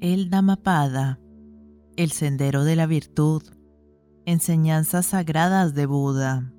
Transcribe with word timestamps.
El 0.00 0.28
Dhammapada, 0.28 1.18
el 1.96 2.12
sendero 2.12 2.64
de 2.64 2.76
la 2.76 2.84
virtud, 2.84 3.42
enseñanzas 4.26 5.06
sagradas 5.06 5.74
de 5.74 5.86
Buda. 5.86 6.52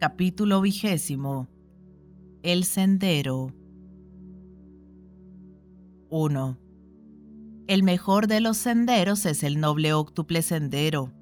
Capítulo 0.00 0.62
vigésimo. 0.62 1.48
El 2.42 2.64
sendero. 2.64 3.52
1. 6.08 6.58
El 7.66 7.82
mejor 7.82 8.26
de 8.26 8.40
los 8.40 8.56
senderos 8.56 9.26
es 9.26 9.42
el 9.42 9.60
noble 9.60 9.92
óctuple 9.92 10.40
sendero. 10.40 11.12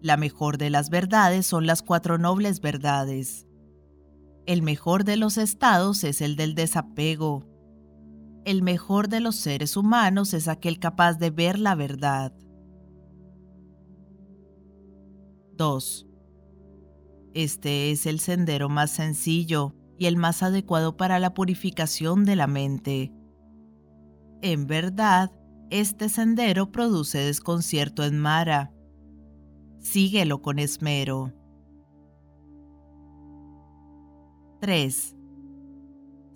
La 0.00 0.16
mejor 0.16 0.58
de 0.58 0.70
las 0.70 0.90
verdades 0.90 1.46
son 1.46 1.66
las 1.66 1.82
cuatro 1.82 2.18
nobles 2.18 2.60
verdades. 2.60 3.46
El 4.44 4.62
mejor 4.62 5.04
de 5.04 5.16
los 5.16 5.38
estados 5.38 6.02
es 6.02 6.20
el 6.20 6.34
del 6.34 6.56
desapego. 6.56 7.49
El 8.44 8.62
mejor 8.62 9.08
de 9.08 9.20
los 9.20 9.36
seres 9.36 9.76
humanos 9.76 10.32
es 10.32 10.48
aquel 10.48 10.78
capaz 10.78 11.14
de 11.14 11.30
ver 11.30 11.58
la 11.58 11.74
verdad. 11.74 12.32
2. 15.56 16.06
Este 17.34 17.90
es 17.90 18.06
el 18.06 18.18
sendero 18.18 18.68
más 18.68 18.90
sencillo 18.90 19.74
y 19.98 20.06
el 20.06 20.16
más 20.16 20.42
adecuado 20.42 20.96
para 20.96 21.18
la 21.18 21.34
purificación 21.34 22.24
de 22.24 22.36
la 22.36 22.46
mente. 22.46 23.12
En 24.40 24.66
verdad, 24.66 25.30
este 25.68 26.08
sendero 26.08 26.72
produce 26.72 27.18
desconcierto 27.18 28.04
en 28.04 28.18
Mara. 28.18 28.72
Síguelo 29.78 30.40
con 30.40 30.58
esmero. 30.58 31.34
3. 34.60 35.16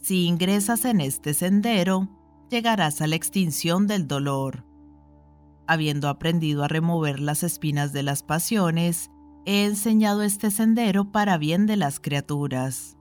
Si 0.05 0.27
ingresas 0.27 0.85
en 0.85 1.01
este 1.01 1.33
sendero, 1.33 2.11
llegarás 2.51 3.01
a 3.01 3.07
la 3.07 3.17
extinción 3.17 3.87
del 3.87 4.07
dolor. 4.07 4.63
Habiendo 5.67 6.11
aprendido 6.11 6.63
a 6.63 6.69
remover 6.69 7.21
las 7.21 7.43
espinas 7.43 7.95
de 7.95 8.03
las 8.03 8.23
pasiones, 8.23 9.11
he 9.47 9.65
enseñado 9.65 10.21
este 10.21 10.51
sendero 10.51 11.11
para 11.11 11.39
bien 11.39 11.65
de 11.65 11.79
las 11.79 12.01
criaturas. 12.01 12.99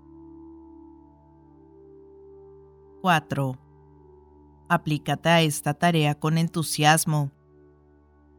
4. 3.01 3.57
Aplícate 4.69 5.27
a 5.27 5.41
esta 5.41 5.73
tarea 5.73 6.17
con 6.17 6.37
entusiasmo. 6.37 7.31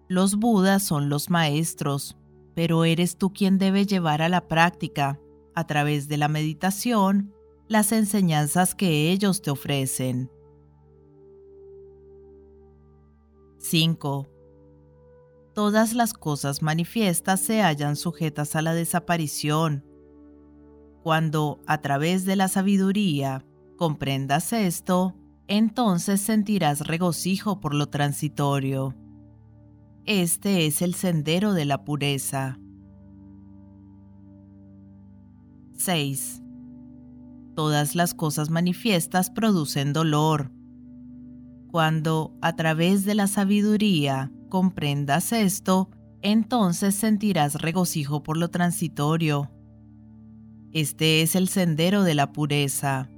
Los 0.08 0.36
Budas 0.36 0.82
son 0.82 1.10
los 1.10 1.28
maestros, 1.28 2.16
pero 2.54 2.86
eres 2.86 3.18
tú 3.18 3.30
quien 3.30 3.58
debe 3.58 3.84
llevar 3.84 4.22
a 4.22 4.30
la 4.30 4.48
práctica 4.48 5.20
a 5.54 5.66
través 5.66 6.08
de 6.08 6.16
la 6.16 6.28
meditación, 6.28 7.33
las 7.68 7.92
enseñanzas 7.92 8.74
que 8.74 9.10
ellos 9.10 9.42
te 9.42 9.50
ofrecen. 9.50 10.30
5. 13.58 14.28
Todas 15.54 15.94
las 15.94 16.12
cosas 16.12 16.60
manifiestas 16.60 17.40
se 17.40 17.62
hallan 17.62 17.96
sujetas 17.96 18.56
a 18.56 18.62
la 18.62 18.74
desaparición. 18.74 19.84
Cuando, 21.02 21.60
a 21.66 21.80
través 21.80 22.24
de 22.24 22.36
la 22.36 22.48
sabiduría, 22.48 23.44
comprendas 23.76 24.52
esto, 24.52 25.14
entonces 25.46 26.20
sentirás 26.20 26.86
regocijo 26.86 27.60
por 27.60 27.74
lo 27.74 27.88
transitorio. 27.88 28.94
Este 30.04 30.66
es 30.66 30.82
el 30.82 30.94
sendero 30.94 31.54
de 31.54 31.64
la 31.64 31.84
pureza. 31.84 32.58
6. 35.76 36.43
Todas 37.54 37.94
las 37.94 38.14
cosas 38.14 38.50
manifiestas 38.50 39.30
producen 39.30 39.92
dolor. 39.92 40.50
Cuando, 41.70 42.36
a 42.40 42.56
través 42.56 43.04
de 43.04 43.14
la 43.14 43.26
sabiduría, 43.26 44.32
comprendas 44.48 45.32
esto, 45.32 45.90
entonces 46.22 46.94
sentirás 46.94 47.56
regocijo 47.60 48.22
por 48.22 48.36
lo 48.36 48.48
transitorio. 48.48 49.50
Este 50.72 51.22
es 51.22 51.36
el 51.36 51.48
sendero 51.48 52.02
de 52.02 52.14
la 52.14 52.32
pureza. 52.32 53.08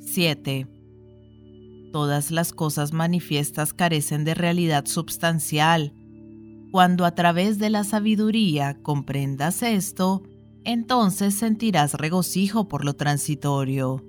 7. 0.00 0.66
Todas 1.92 2.30
las 2.30 2.52
cosas 2.52 2.92
manifiestas 2.92 3.72
carecen 3.72 4.24
de 4.24 4.34
realidad 4.34 4.86
substancial 4.86 5.92
cuando 6.72 7.04
a 7.04 7.14
través 7.14 7.58
de 7.58 7.68
la 7.68 7.84
sabiduría 7.84 8.78
comprendas 8.82 9.62
esto, 9.62 10.22
entonces 10.64 11.34
sentirás 11.34 11.94
regocijo 11.94 12.68
por 12.68 12.84
lo 12.84 12.94
transitorio. 12.94 14.04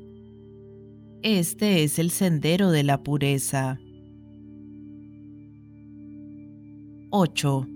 Este 1.22 1.84
es 1.84 2.00
el 2.00 2.12
sendero 2.12 2.72
de 2.72 2.84
la 2.84 3.02
pureza. 3.04 3.80
8. 7.10 7.68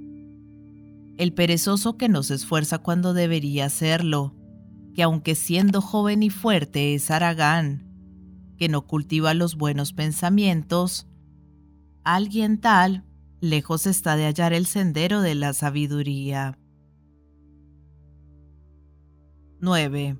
El 1.17 1.33
perezoso 1.33 1.97
que 1.97 2.09
no 2.09 2.23
se 2.23 2.35
esfuerza 2.35 2.79
cuando 2.79 3.13
debería 3.13 3.65
hacerlo, 3.65 4.35
que 4.93 5.03
aunque 5.03 5.35
siendo 5.35 5.81
joven 5.81 6.23
y 6.23 6.29
fuerte 6.29 6.93
es 6.93 7.09
aragán, 7.11 7.87
que 8.57 8.67
no 8.67 8.85
cultiva 8.85 9.33
los 9.33 9.55
buenos 9.55 9.93
pensamientos, 9.93 11.07
alguien 12.03 12.59
tal 12.59 13.03
lejos 13.39 13.85
está 13.85 14.15
de 14.15 14.25
hallar 14.25 14.53
el 14.53 14.65
sendero 14.65 15.21
de 15.21 15.35
la 15.35 15.53
sabiduría. 15.53 16.57
9. 19.59 20.17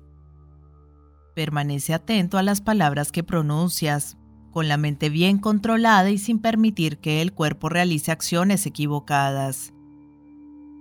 Permanece 1.34 1.94
atento 1.94 2.38
a 2.38 2.42
las 2.42 2.60
palabras 2.60 3.12
que 3.12 3.22
pronuncias, 3.22 4.16
con 4.50 4.66
la 4.66 4.76
mente 4.76 5.10
bien 5.10 5.38
controlada 5.38 6.10
y 6.10 6.18
sin 6.18 6.40
permitir 6.40 6.98
que 6.98 7.22
el 7.22 7.32
cuerpo 7.32 7.68
realice 7.68 8.10
acciones 8.10 8.66
equivocadas. 8.66 9.72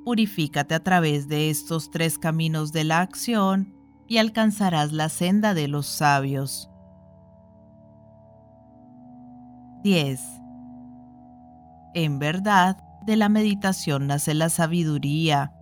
Purifícate 0.04 0.74
a 0.74 0.84
través 0.84 1.28
de 1.28 1.50
estos 1.50 1.92
tres 1.92 2.18
caminos 2.18 2.72
de 2.72 2.86
la 2.86 3.02
acción 3.02 3.76
y 4.08 4.18
alcanzarás 4.18 4.94
la 4.94 5.10
senda 5.10 5.54
de 5.54 5.68
los 5.68 5.86
sabios. 5.86 6.70
10. 9.84 10.20
En 11.94 12.20
verdad, 12.20 12.78
de 13.06 13.16
la 13.16 13.30
meditación 13.30 14.08
nace 14.08 14.34
la 14.34 14.50
sabiduría. 14.50 15.54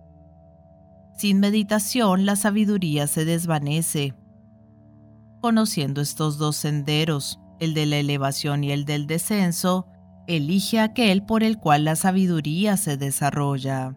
Sin 1.16 1.40
meditación, 1.40 2.26
la 2.26 2.36
sabiduría 2.36 3.06
se 3.06 3.24
desvanece. 3.24 4.14
Conociendo 5.40 6.02
estos 6.02 6.36
dos 6.36 6.56
senderos, 6.56 7.40
el 7.58 7.72
de 7.72 7.86
la 7.86 7.96
elevación 7.96 8.62
y 8.64 8.72
el 8.72 8.84
del 8.84 9.06
descenso, 9.06 9.86
elige 10.26 10.78
aquel 10.78 11.22
por 11.22 11.42
el 11.42 11.58
cual 11.58 11.84
la 11.84 11.96
sabiduría 11.96 12.76
se 12.76 12.98
desarrolla. 12.98 13.96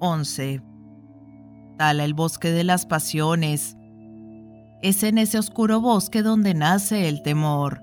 11. 0.00 0.62
Tala 1.76 2.04
el 2.04 2.14
bosque 2.14 2.50
de 2.50 2.64
las 2.64 2.86
pasiones. 2.86 3.76
Es 4.80 5.02
en 5.02 5.18
ese 5.18 5.38
oscuro 5.38 5.82
bosque 5.82 6.22
donde 6.22 6.54
nace 6.54 7.08
el 7.08 7.22
temor. 7.22 7.82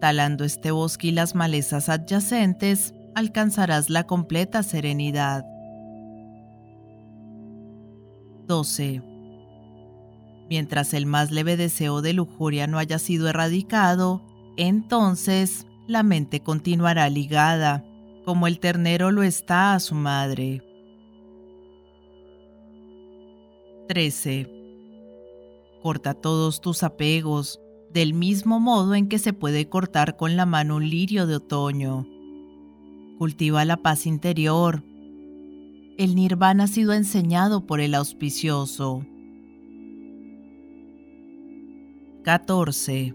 Talando 0.00 0.44
este 0.44 0.72
bosque 0.72 1.08
y 1.08 1.10
las 1.12 1.36
malezas 1.36 1.88
adyacentes, 1.88 2.94
alcanzarás 3.14 3.90
la 3.90 4.04
completa 4.04 4.62
serenidad. 4.62 5.44
12. 8.46 9.02
Mientras 10.50 10.92
el 10.92 11.06
más 11.06 11.30
leve 11.30 11.56
deseo 11.56 12.02
de 12.02 12.12
lujuria 12.12 12.66
no 12.66 12.78
haya 12.78 12.98
sido 12.98 13.28
erradicado, 13.28 14.22
entonces 14.56 15.66
la 15.86 16.02
mente 16.02 16.40
continuará 16.40 17.08
ligada, 17.08 17.84
como 18.24 18.46
el 18.46 18.58
ternero 18.58 19.10
lo 19.10 19.22
está 19.22 19.74
a 19.74 19.80
su 19.80 19.94
madre. 19.94 20.62
13. 23.88 24.50
Corta 25.82 26.14
todos 26.14 26.60
tus 26.60 26.82
apegos, 26.82 27.60
del 27.90 28.14
mismo 28.14 28.60
modo 28.60 28.94
en 28.94 29.08
que 29.08 29.18
se 29.18 29.32
puede 29.32 29.68
cortar 29.68 30.16
con 30.16 30.36
la 30.36 30.46
mano 30.46 30.76
un 30.76 30.88
lirio 30.88 31.26
de 31.26 31.36
otoño. 31.36 32.06
Cultiva 33.18 33.64
la 33.64 33.76
paz 33.76 34.06
interior. 34.06 34.82
El 35.96 36.16
nirvana 36.16 36.64
ha 36.64 36.66
sido 36.66 36.92
enseñado 36.92 37.64
por 37.64 37.80
el 37.80 37.94
auspicioso. 37.94 39.06
14. 42.24 43.14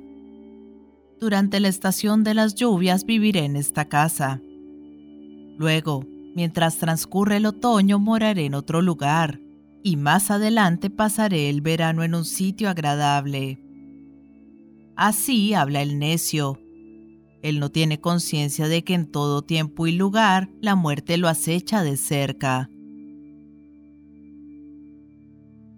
Durante 1.20 1.60
la 1.60 1.68
estación 1.68 2.24
de 2.24 2.34
las 2.34 2.56
lluvias 2.56 3.06
viviré 3.06 3.44
en 3.44 3.58
esta 3.58 3.90
casa. 3.90 4.40
Luego, 5.58 6.06
mientras 6.34 6.78
transcurre 6.78 7.38
el 7.38 7.46
otoño, 7.46 8.00
moraré 8.00 8.46
en 8.46 8.54
otro 8.54 8.82
lugar, 8.82 9.42
y 9.84 9.98
más 9.98 10.32
adelante 10.32 10.90
pasaré 10.90 11.50
el 11.50 11.60
verano 11.60 12.04
en 12.04 12.16
un 12.16 12.24
sitio 12.24 12.70
agradable. 12.70 13.60
Así 14.96 15.54
habla 15.54 15.82
el 15.82 16.00
necio. 16.00 16.58
Él 17.42 17.60
no 17.60 17.70
tiene 17.72 18.02
conciencia 18.02 18.68
de 18.68 18.84
que 18.84 18.94
en 18.94 19.10
todo 19.10 19.42
tiempo 19.44 19.88
y 19.88 19.94
lugar 19.94 20.50
la 20.62 20.76
muerte 20.76 21.18
lo 21.18 21.28
acecha 21.28 21.84
de 21.84 21.98
cerca. 21.98 22.70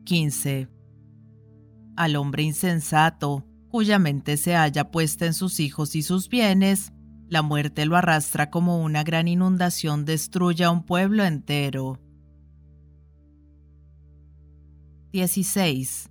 15. 0.05 0.67
al 1.95 2.15
hombre 2.15 2.43
insensato, 2.43 3.45
cuya 3.69 3.99
mente 3.99 4.37
se 4.37 4.55
halla 4.55 4.91
puesta 4.91 5.25
en 5.25 5.33
sus 5.33 5.59
hijos 5.59 5.95
y 5.95 6.01
sus 6.01 6.27
bienes, 6.29 6.91
la 7.29 7.41
muerte 7.41 7.85
lo 7.85 7.95
arrastra 7.95 8.49
como 8.49 8.81
una 8.81 9.03
gran 9.03 9.27
inundación 9.27 10.03
destruye 10.03 10.63
a 10.63 10.71
un 10.71 10.83
pueblo 10.83 11.23
entero. 11.23 11.99
16. 15.13 16.09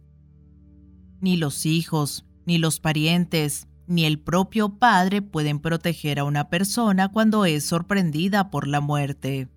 Ni 1.20 1.36
los 1.36 1.66
hijos, 1.66 2.24
ni 2.46 2.56
los 2.58 2.80
parientes, 2.80 3.68
ni 3.90 4.04
el 4.04 4.20
propio 4.20 4.78
padre 4.78 5.20
pueden 5.20 5.58
proteger 5.58 6.20
a 6.20 6.24
una 6.24 6.48
persona 6.48 7.08
cuando 7.08 7.44
es 7.44 7.64
sorprendida 7.64 8.48
por 8.48 8.68
la 8.68 8.80
muerte. 8.80 9.48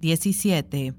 17. 0.00 0.94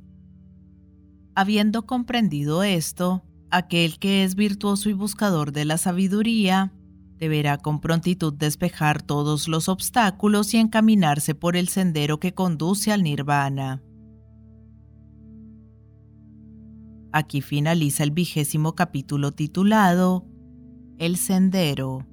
Habiendo 1.35 1.85
comprendido 1.85 2.63
esto, 2.63 3.23
aquel 3.51 3.99
que 3.99 4.23
es 4.23 4.33
virtuoso 4.33 4.89
y 4.89 4.93
buscador 4.93 5.51
de 5.51 5.65
la 5.65 5.77
sabiduría, 5.77 6.73
deberá 7.17 7.59
con 7.59 7.79
prontitud 7.79 8.33
despejar 8.33 9.03
todos 9.03 9.47
los 9.47 9.69
obstáculos 9.69 10.55
y 10.55 10.57
encaminarse 10.57 11.35
por 11.35 11.55
el 11.55 11.67
sendero 11.67 12.19
que 12.19 12.33
conduce 12.33 12.91
al 12.91 13.03
nirvana. 13.03 13.83
Aquí 17.11 17.41
finaliza 17.41 18.03
el 18.03 18.11
vigésimo 18.11 18.75
capítulo 18.75 19.31
titulado 19.31 20.25
El 20.99 21.17
Sendero. 21.17 22.05